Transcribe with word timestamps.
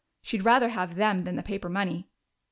She'd 0.23 0.43
rather 0.43 0.69
have 0.69 0.95
them 0.95 1.19
than 1.19 1.35
the 1.35 1.43
paper 1.43 1.69
money." 1.69 2.07